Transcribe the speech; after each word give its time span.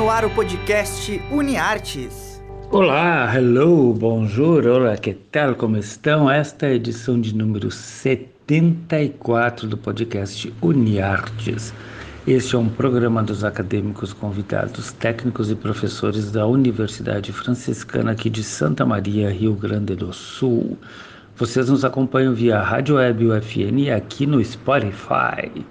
no 0.00 0.08
ar 0.08 0.24
o 0.24 0.30
podcast 0.30 1.22
UniArtes. 1.30 2.42
Olá, 2.70 3.30
hello, 3.36 3.92
bonjour, 3.92 4.66
olá, 4.66 4.96
que 4.96 5.12
tal, 5.12 5.54
como 5.54 5.76
estão? 5.76 6.30
Esta 6.30 6.64
é 6.64 6.70
a 6.70 6.74
edição 6.76 7.20
de 7.20 7.36
número 7.36 7.70
74 7.70 9.68
do 9.68 9.76
podcast 9.76 10.50
UniArtes. 10.62 11.74
Este 12.26 12.56
é 12.56 12.58
um 12.58 12.70
programa 12.70 13.22
dos 13.22 13.44
acadêmicos 13.44 14.14
convidados, 14.14 14.90
técnicos 14.92 15.50
e 15.50 15.54
professores 15.54 16.30
da 16.30 16.46
Universidade 16.46 17.30
Franciscana 17.30 18.12
aqui 18.12 18.30
de 18.30 18.42
Santa 18.42 18.86
Maria, 18.86 19.30
Rio 19.30 19.52
Grande 19.52 19.94
do 19.94 20.14
Sul. 20.14 20.78
Vocês 21.36 21.68
nos 21.68 21.84
acompanham 21.84 22.32
via 22.32 22.58
Rádio 22.58 22.96
Web 22.96 23.26
UFN 23.26 23.80
e 23.80 23.90
aqui 23.90 24.24
no 24.24 24.42
Spotify. 24.42 25.62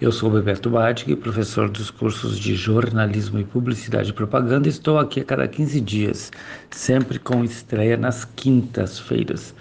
Eu 0.00 0.10
sou 0.10 0.28
Bebeto 0.28 0.68
Badig, 0.68 1.14
professor 1.14 1.70
dos 1.70 1.88
cursos 1.88 2.36
de 2.36 2.56
jornalismo 2.56 3.38
e 3.38 3.44
publicidade 3.44 4.10
e 4.10 4.12
propaganda. 4.12 4.68
Estou 4.68 4.98
aqui 4.98 5.20
a 5.20 5.24
cada 5.24 5.46
15 5.46 5.80
dias, 5.80 6.32
sempre 6.68 7.16
com 7.16 7.44
estreia 7.44 7.96
nas 7.96 8.24
quintas-feiras. 8.24 9.54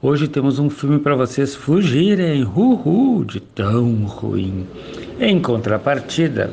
Hoje 0.00 0.28
temos 0.28 0.60
um 0.60 0.70
filme 0.70 1.00
para 1.00 1.16
vocês 1.16 1.56
fugirem, 1.56 2.44
uhul, 2.44 3.24
de 3.24 3.40
tão 3.40 4.04
ruim. 4.04 4.64
Em 5.18 5.42
contrapartida, 5.42 6.52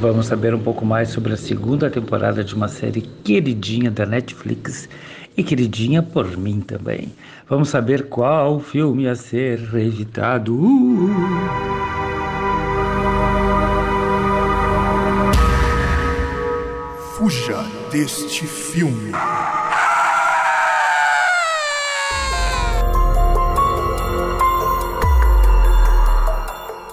vamos 0.00 0.26
saber 0.26 0.54
um 0.54 0.62
pouco 0.62 0.86
mais 0.86 1.08
sobre 1.08 1.32
a 1.32 1.36
segunda 1.36 1.90
temporada 1.90 2.44
de 2.44 2.54
uma 2.54 2.68
série 2.68 3.00
queridinha 3.24 3.90
da 3.90 4.06
Netflix 4.06 4.88
e 5.36 5.42
queridinha 5.42 6.00
por 6.00 6.36
mim 6.36 6.60
também. 6.60 7.12
Vamos 7.48 7.70
saber 7.70 8.04
qual 8.04 8.60
filme 8.60 9.08
a 9.08 9.16
ser 9.16 9.58
evitado. 9.74 10.54
Uh! 10.54 11.85
Fuja 17.16 17.62
deste 17.90 18.46
filme. 18.46 19.10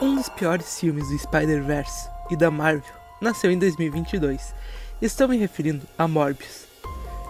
Um 0.01 0.15
dos 0.15 0.29
piores 0.29 0.79
filmes 0.79 1.09
do 1.09 1.19
Spider-Verse 1.19 2.09
e 2.31 2.37
da 2.37 2.49
Marvel 2.49 2.83
nasceu 3.19 3.51
em 3.51 3.59
2022. 3.59 4.55
Estou 5.01 5.27
me 5.27 5.35
referindo 5.35 5.85
a 5.97 6.07
Morbius. 6.07 6.67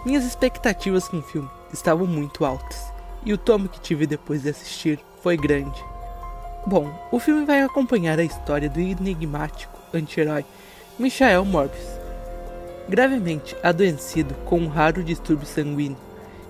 Minhas 0.06 0.22
expectativas 0.24 1.08
com 1.08 1.18
o 1.18 1.22
filme 1.22 1.50
estavam 1.72 2.06
muito 2.06 2.44
altas 2.44 2.80
e 3.24 3.32
o 3.32 3.38
tomo 3.38 3.68
que 3.68 3.80
tive 3.80 4.06
depois 4.06 4.42
de 4.42 4.50
assistir 4.50 5.00
foi 5.20 5.36
grande. 5.36 5.84
Bom, 6.64 6.94
o 7.10 7.18
filme 7.18 7.44
vai 7.44 7.60
acompanhar 7.60 8.20
a 8.20 8.24
história 8.24 8.70
do 8.70 8.78
enigmático 8.78 9.80
anti-herói 9.92 10.44
Michael 10.96 11.44
Morbius, 11.44 12.03
gravemente 12.88 13.56
adoecido 13.62 14.34
com 14.44 14.58
um 14.58 14.68
raro 14.68 15.02
distúrbio 15.02 15.46
sanguíneo 15.46 15.96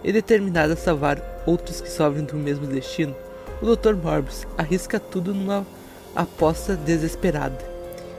e 0.02 0.12
determinado 0.12 0.72
a 0.72 0.76
salvar 0.76 1.22
outros 1.46 1.80
que 1.80 1.90
sofrem 1.90 2.24
do 2.24 2.36
mesmo 2.36 2.66
destino, 2.66 3.14
o 3.62 3.74
Dr. 3.74 3.94
Morbius 3.94 4.46
arrisca 4.58 5.00
tudo 5.00 5.32
numa 5.32 5.66
aposta 6.14 6.76
desesperada. 6.76 7.58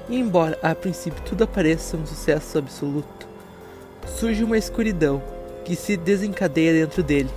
E 0.09 0.17
embora 0.17 0.57
a 0.61 0.73
princípio 0.73 1.21
tudo 1.23 1.47
pareça 1.47 1.97
um 1.97 2.05
sucesso 2.05 2.57
absoluto, 2.57 3.27
surge 4.05 4.43
uma 4.43 4.57
escuridão 4.57 5.21
que 5.63 5.75
se 5.75 5.97
desencadeia 5.97 6.73
dentro 6.73 7.01
dele. 7.01 7.29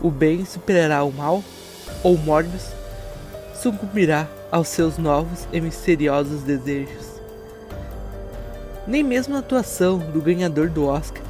O 0.00 0.10
bem 0.10 0.44
superará 0.44 1.02
o 1.02 1.12
mal, 1.12 1.42
ou 2.02 2.16
Morbius 2.16 2.66
sucumbirá 3.60 4.28
aos 4.50 4.68
seus 4.68 4.98
novos 4.98 5.48
e 5.52 5.60
misteriosos 5.60 6.42
desejos. 6.42 7.15
Nem 8.86 9.02
mesmo 9.02 9.34
a 9.34 9.40
atuação 9.40 9.98
do 9.98 10.20
ganhador 10.20 10.68
do 10.68 10.86
Oscar, 10.86 11.22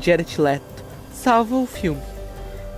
Jared 0.00 0.40
Leto, 0.40 0.84
salva 1.12 1.56
o 1.56 1.66
filme. 1.66 2.02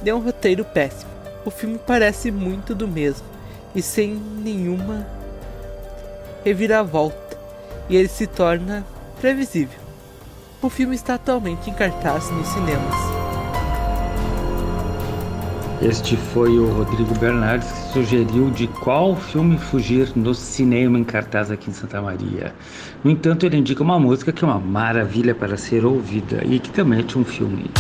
Deu 0.03 0.17
um 0.17 0.23
roteiro 0.23 0.65
péssimo. 0.65 1.11
O 1.45 1.51
filme 1.51 1.79
parece 1.79 2.31
muito 2.31 2.75
do 2.75 2.87
mesmo 2.87 3.27
e 3.75 3.81
sem 3.81 4.15
nenhuma 4.15 5.07
reviravolta, 6.45 7.39
e 7.89 7.97
ele 7.97 8.09
se 8.09 8.27
torna 8.27 8.85
previsível. 9.21 9.79
O 10.61 10.69
filme 10.69 10.95
está 10.95 11.15
atualmente 11.15 11.71
em 11.71 11.75
cartaz 11.75 12.31
nos 12.31 12.49
cinemas. 12.49 13.08
Este 15.81 16.17
foi 16.17 16.59
o 16.59 16.67
Rodrigo 16.73 17.17
Bernardes 17.21 17.71
que 17.71 17.93
sugeriu 17.93 18.51
de 18.51 18.67
qual 18.67 19.15
filme 19.15 19.57
fugir 19.57 20.11
no 20.17 20.35
cinema 20.35 20.99
em 20.99 21.05
cartaz 21.05 21.53
aqui 21.53 21.71
em 21.71 21.73
Santa 21.73 22.03
Maria. 22.03 22.53
No 23.05 23.13
entanto, 23.13 23.47
ele 23.47 23.59
indica 23.59 23.85
uma 23.85 23.99
música 23.99 24.33
que 24.33 24.45
é 24.45 24.47
uma 24.47 24.59
maravilha 24.59 25.37
para 25.37 25.57
ser 25.57 25.85
ouvida 25.87 26.43
e 26.45 26.59
que 26.59 26.71
também 26.71 26.99
é 26.99 27.19
um 27.19 27.25
filme. 27.25 27.71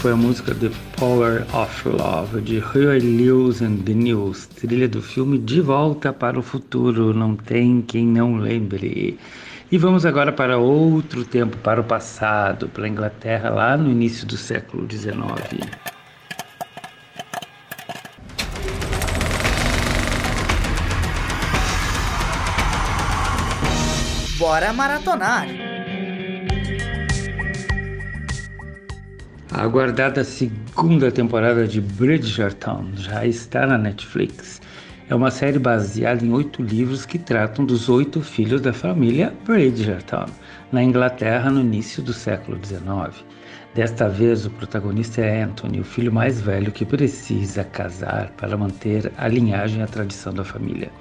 Foi 0.00 0.12
a 0.12 0.16
música 0.16 0.54
The 0.54 0.70
Power 0.96 1.44
of 1.54 1.86
Love 1.86 2.40
de 2.40 2.58
Huey 2.58 3.00
Lewis 3.00 3.60
and 3.60 3.82
the 3.84 3.92
News, 3.92 4.46
trilha 4.46 4.88
do 4.88 5.02
filme 5.02 5.36
De 5.36 5.60
Volta 5.60 6.10
para 6.10 6.38
o 6.38 6.42
Futuro, 6.42 7.12
não 7.12 7.36
tem 7.36 7.82
quem 7.82 8.06
não 8.06 8.36
lembre. 8.36 9.18
E 9.70 9.76
vamos 9.76 10.06
agora 10.06 10.32
para 10.32 10.56
outro 10.56 11.22
tempo, 11.22 11.58
para 11.58 11.82
o 11.82 11.84
passado, 11.84 12.66
para 12.70 12.86
a 12.86 12.88
Inglaterra, 12.88 13.50
lá 13.50 13.76
no 13.76 13.90
início 13.90 14.26
do 14.26 14.38
século 14.38 14.90
XIX. 14.90 15.12
Bora 24.38 24.72
maratonar! 24.72 25.69
A 29.52 29.62
aguardada 29.62 30.22
segunda 30.22 31.10
temporada 31.10 31.66
de 31.66 31.80
Bridgerton 31.80 32.86
já 32.94 33.26
está 33.26 33.66
na 33.66 33.76
Netflix. 33.76 34.62
É 35.08 35.14
uma 35.14 35.28
série 35.28 35.58
baseada 35.58 36.24
em 36.24 36.32
oito 36.32 36.62
livros 36.62 37.04
que 37.04 37.18
tratam 37.18 37.64
dos 37.64 37.88
oito 37.88 38.20
filhos 38.20 38.60
da 38.60 38.72
família 38.72 39.34
Bridgerton, 39.44 40.26
na 40.70 40.84
Inglaterra 40.84 41.50
no 41.50 41.60
início 41.60 42.00
do 42.00 42.12
século 42.12 42.64
XIX. 42.64 43.24
Desta 43.74 44.08
vez, 44.08 44.46
o 44.46 44.50
protagonista 44.50 45.20
é 45.20 45.42
Anthony, 45.42 45.80
o 45.80 45.84
filho 45.84 46.12
mais 46.12 46.40
velho 46.40 46.70
que 46.70 46.86
precisa 46.86 47.64
casar 47.64 48.30
para 48.36 48.56
manter 48.56 49.10
a 49.18 49.26
linhagem 49.26 49.80
e 49.80 49.82
a 49.82 49.88
tradição 49.88 50.32
da 50.32 50.44
família. 50.44 50.92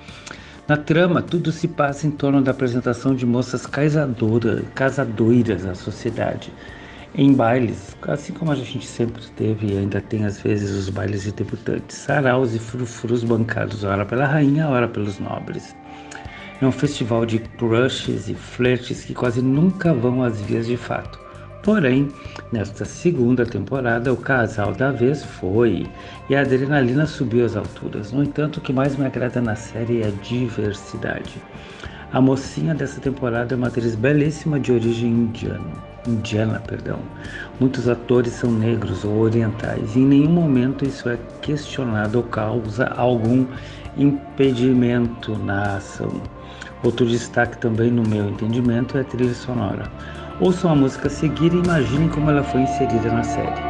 Na 0.68 0.76
trama, 0.76 1.22
tudo 1.22 1.52
se 1.52 1.68
passa 1.68 2.08
em 2.08 2.12
torno 2.12 2.42
da 2.42 2.50
apresentação 2.50 3.14
de 3.14 3.28
moças 3.28 3.68
casadoras, 3.68 4.64
casadoiras 4.74 5.68
à 5.68 5.76
sociedade 5.76 6.52
em 7.16 7.34
bailes, 7.34 7.98
assim 8.08 8.34
como 8.34 8.52
a 8.52 8.56
gente 8.56 8.86
sempre 8.86 9.22
teve 9.36 9.74
e 9.74 9.78
ainda 9.78 10.00
tem 10.00 10.26
às 10.26 10.40
vezes 10.42 10.72
os 10.72 10.90
bailes 10.90 11.24
de 11.24 11.32
debutantes, 11.32 11.98
saraus 11.98 12.54
e 12.54 12.60
frufrus 12.60 13.24
bancados 13.24 13.84
ora 13.84 14.06
pela 14.06 14.26
rainha, 14.26 14.70
ora 14.70 14.88
pelos 14.88 15.20
nobres. 15.20 15.76
É 16.62 16.66
um 16.66 16.72
festival 16.72 17.26
de 17.26 17.40
crushes 17.40 18.28
e 18.30 18.36
flirts 18.36 19.06
que 19.06 19.14
quase 19.14 19.42
nunca 19.42 19.94
vão 19.94 20.22
às 20.22 20.42
vias 20.42 20.68
de 20.68 20.78
fato. 20.78 21.20
Porém, 21.64 22.10
nesta 22.52 22.86
segunda 22.86 23.46
temporada, 23.46 24.14
o 24.14 24.18
casal 24.18 24.74
da 24.74 24.92
vez 24.92 25.24
foi 25.24 25.88
e 26.30 26.36
a 26.36 26.42
adrenalina 26.42 27.06
subiu 27.06 27.46
às 27.46 27.56
alturas. 27.56 28.12
No 28.12 28.24
entanto, 28.24 28.58
o 28.58 28.62
que 28.62 28.72
mais 28.72 28.96
me 28.96 29.06
agrada 29.06 29.42
na 29.42 29.56
série 29.56 30.02
é 30.02 30.08
a 30.08 30.12
diversidade. 30.12 31.42
A 32.12 32.20
mocinha 32.20 32.74
dessa 32.74 33.00
temporada 33.00 33.54
é 33.54 33.58
uma 33.58 33.68
atriz 33.68 33.94
belíssima 33.94 34.60
de 34.60 34.72
origem 34.72 35.12
indiana. 35.12 35.72
indiana 36.08 36.60
perdão. 36.66 36.98
Muitos 37.60 37.88
atores 37.88 38.34
são 38.34 38.52
negros 38.52 39.06
ou 39.06 39.20
orientais 39.20 39.96
e 39.96 40.00
em 40.00 40.06
nenhum 40.06 40.32
momento 40.32 40.84
isso 40.84 41.08
é 41.08 41.20
questionado 41.40 42.18
ou 42.18 42.24
causa 42.24 42.88
algum 42.98 43.46
impedimento 43.96 45.38
na 45.38 45.78
ação. 45.78 46.12
Outro 46.84 47.06
destaque 47.06 47.60
também, 47.60 47.92
no 47.92 48.02
meu 48.02 48.28
entendimento, 48.28 48.98
é 48.98 49.02
a 49.02 49.04
trilha 49.04 49.34
sonora. 49.36 49.92
Ouçam 50.40 50.72
a 50.72 50.76
música 50.76 51.08
a 51.08 51.12
seguir 51.12 51.54
e 51.54 51.58
imaginem 51.58 52.10
como 52.10 52.32
ela 52.32 52.44
foi 52.44 52.62
inserida 52.62 53.12
na 53.12 53.24
série. 53.24 53.69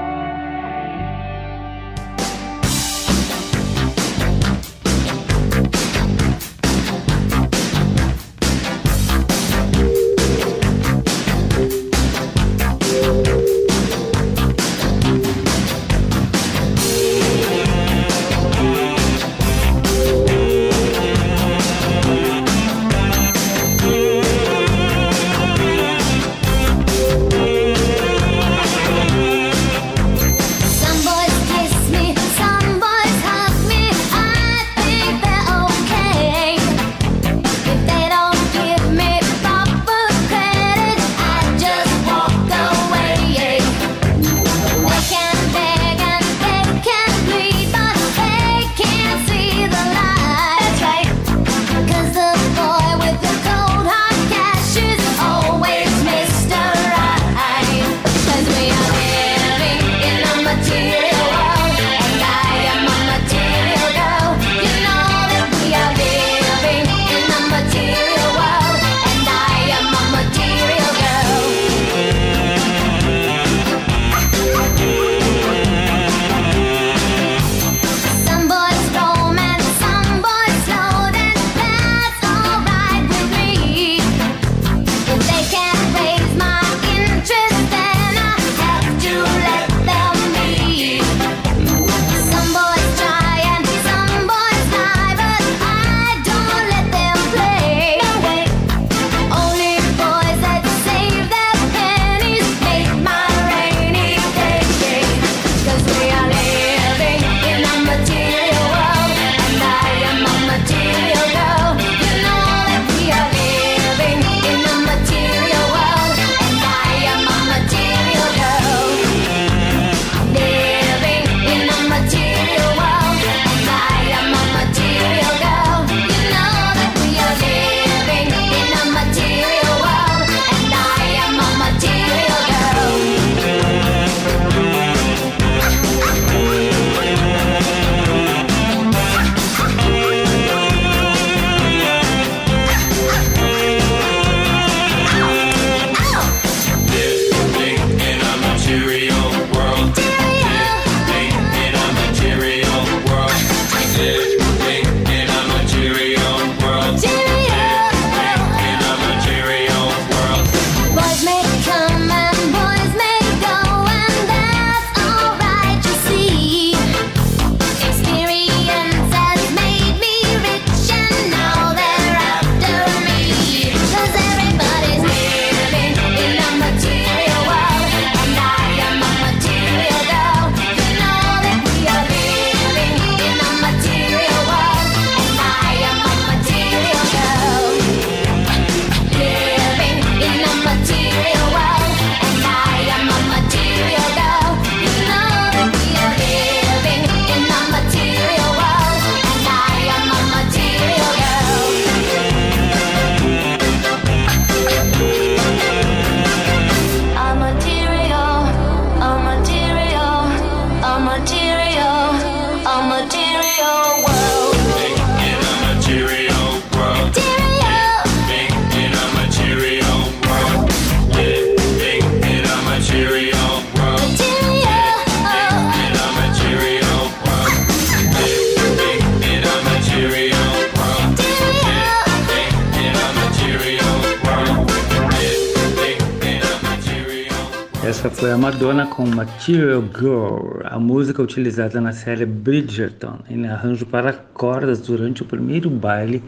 Foi 238.20 238.32
a 238.34 238.38
Madonna 238.38 238.86
com 238.86 239.06
Material 239.06 239.82
Girl, 239.98 240.60
a 240.66 240.78
música 240.78 241.22
utilizada 241.22 241.80
na 241.80 241.94
série 241.94 242.26
Bridgerton, 242.26 243.20
em 243.30 243.48
arranjo 243.48 243.86
para 243.86 244.12
cordas 244.12 244.82
durante 244.82 245.22
o 245.22 245.26
primeiro 245.26 245.70
baile, 245.70 246.22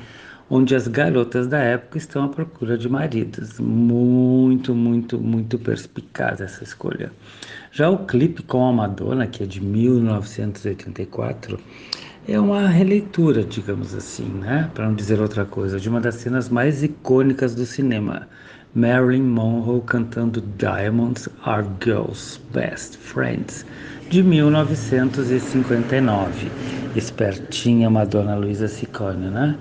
onde 0.50 0.74
as 0.74 0.88
garotas 0.88 1.48
da 1.48 1.60
época 1.60 1.98
estão 1.98 2.24
à 2.24 2.30
procura 2.30 2.78
de 2.78 2.88
maridos. 2.88 3.60
Muito, 3.60 4.74
muito, 4.74 5.20
muito 5.20 5.60
perspicaz 5.60 6.40
essa 6.40 6.64
escolha. 6.64 7.12
Já 7.74 7.90
o 7.90 8.06
clipe 8.06 8.42
com 8.42 8.66
a 8.66 8.72
Madonna, 8.72 9.28
que 9.28 9.44
é 9.44 9.46
de 9.46 9.60
1984, 9.60 11.60
é 12.26 12.40
uma 12.40 12.70
releitura, 12.70 13.44
digamos 13.44 13.94
assim, 13.94 14.30
né? 14.30 14.72
Para 14.74 14.88
não 14.88 14.96
dizer 14.96 15.20
outra 15.20 15.44
coisa, 15.44 15.78
de 15.78 15.90
uma 15.90 16.00
das 16.00 16.16
cenas 16.16 16.48
mais 16.48 16.84
icônicas 16.84 17.54
do 17.54 17.66
cinema. 17.66 18.30
Marilyn 18.74 19.24
Monroe 19.24 19.82
cantando 19.82 20.42
Diamonds 20.58 21.28
Are 21.44 21.68
Girls' 21.84 22.40
Best 22.54 22.98
Friends, 22.98 23.66
de 24.10 24.24
1959. 24.24 26.50
Espertinha 26.96 27.90
Madonna 27.90 28.36
Luisa 28.36 28.70
Ciccone, 28.70 29.30
né? 29.30 29.58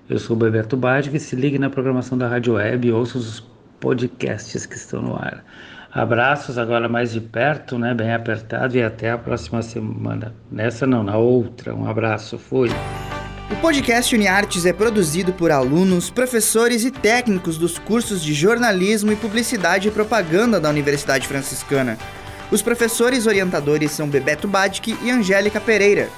Eu 0.08 0.18
sou 0.18 0.36
o 0.36 0.38
Bebeto 0.38 0.74
Badic, 0.76 1.18
se 1.18 1.36
ligue 1.36 1.58
na 1.58 1.68
programação 1.68 2.16
da 2.16 2.28
Rádio 2.28 2.54
Web 2.54 2.90
ouça 2.92 3.18
os 3.18 3.53
podcasts 3.84 4.64
que 4.64 4.76
estão 4.76 5.02
no 5.02 5.14
ar. 5.14 5.44
Abraços 5.92 6.56
agora 6.56 6.88
mais 6.88 7.12
de 7.12 7.20
perto, 7.20 7.78
né? 7.78 7.92
Bem 7.92 8.14
apertado 8.14 8.74
e 8.78 8.82
até 8.82 9.10
a 9.10 9.18
próxima 9.18 9.60
semana. 9.60 10.34
Nessa 10.50 10.86
não, 10.86 11.04
na 11.04 11.18
outra. 11.18 11.74
Um 11.74 11.86
abraço, 11.86 12.38
fui. 12.38 12.70
O 13.50 13.56
podcast 13.56 14.14
UniArtes 14.14 14.64
é 14.64 14.72
produzido 14.72 15.34
por 15.34 15.52
alunos, 15.52 16.08
professores 16.08 16.82
e 16.82 16.90
técnicos 16.90 17.58
dos 17.58 17.78
cursos 17.78 18.22
de 18.22 18.32
jornalismo 18.32 19.12
e 19.12 19.16
publicidade 19.16 19.88
e 19.88 19.90
propaganda 19.90 20.58
da 20.58 20.70
Universidade 20.70 21.28
Franciscana. 21.28 21.98
Os 22.50 22.62
professores 22.62 23.26
orientadores 23.26 23.90
são 23.90 24.08
Bebeto 24.08 24.48
Badic 24.48 24.96
e 25.02 25.10
Angélica 25.10 25.60
Pereira. 25.60 26.08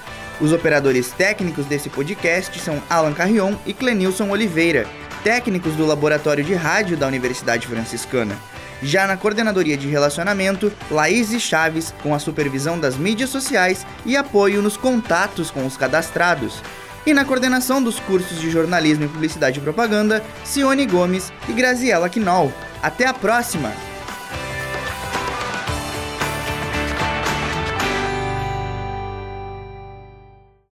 Os 0.40 0.52
operadores 0.52 1.10
técnicos 1.10 1.66
desse 1.66 1.90
podcast 1.90 2.60
são 2.60 2.80
Alan 2.88 3.12
Carrion 3.12 3.54
e 3.66 3.74
Clenilson 3.74 4.30
Oliveira, 4.30 4.86
técnicos 5.26 5.74
do 5.74 5.84
Laboratório 5.84 6.44
de 6.44 6.54
Rádio 6.54 6.96
da 6.96 7.04
Universidade 7.04 7.66
Franciscana. 7.66 8.38
Já 8.80 9.08
na 9.08 9.16
coordenadoria 9.16 9.76
de 9.76 9.88
relacionamento, 9.88 10.72
Laís 10.88 11.32
Chaves, 11.42 11.92
com 12.00 12.14
a 12.14 12.20
supervisão 12.20 12.78
das 12.78 12.96
mídias 12.96 13.30
sociais 13.30 13.84
e 14.04 14.16
apoio 14.16 14.62
nos 14.62 14.76
contatos 14.76 15.50
com 15.50 15.66
os 15.66 15.76
cadastrados. 15.76 16.62
E 17.04 17.12
na 17.12 17.24
coordenação 17.24 17.82
dos 17.82 17.98
cursos 17.98 18.40
de 18.40 18.52
jornalismo 18.52 19.06
e 19.06 19.08
publicidade 19.08 19.58
e 19.58 19.62
propaganda, 19.62 20.22
Cione 20.44 20.86
Gomes 20.86 21.32
e 21.48 21.52
Graziela 21.52 22.08
Quinol. 22.08 22.52
Até 22.80 23.08
a 23.08 23.12
próxima! 23.12 23.72